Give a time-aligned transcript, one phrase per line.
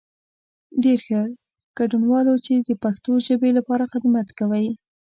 [0.83, 1.21] ډېر ښه،
[1.77, 4.67] ګډنوالو چې د پښتو ژبې لپاره خدمت کوئ.